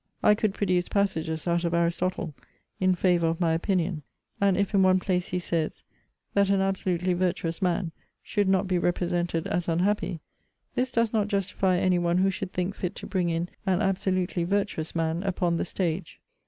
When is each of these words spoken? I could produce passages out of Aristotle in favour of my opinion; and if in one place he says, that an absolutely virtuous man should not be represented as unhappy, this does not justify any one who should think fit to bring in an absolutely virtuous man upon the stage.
I 0.23 0.33
could 0.33 0.55
produce 0.55 0.89
passages 0.89 1.47
out 1.47 1.63
of 1.63 1.75
Aristotle 1.75 2.33
in 2.79 2.95
favour 2.95 3.27
of 3.27 3.39
my 3.39 3.53
opinion; 3.53 4.01
and 4.41 4.57
if 4.57 4.73
in 4.73 4.81
one 4.81 4.99
place 4.99 5.27
he 5.27 5.37
says, 5.37 5.83
that 6.33 6.49
an 6.49 6.59
absolutely 6.59 7.13
virtuous 7.13 7.61
man 7.61 7.91
should 8.23 8.49
not 8.49 8.67
be 8.67 8.79
represented 8.79 9.45
as 9.45 9.67
unhappy, 9.67 10.19
this 10.73 10.89
does 10.89 11.13
not 11.13 11.27
justify 11.27 11.77
any 11.77 11.99
one 11.99 12.17
who 12.17 12.31
should 12.31 12.51
think 12.51 12.73
fit 12.73 12.95
to 12.95 13.05
bring 13.05 13.29
in 13.29 13.49
an 13.67 13.79
absolutely 13.79 14.43
virtuous 14.43 14.95
man 14.95 15.21
upon 15.21 15.57
the 15.57 15.65
stage. 15.65 16.19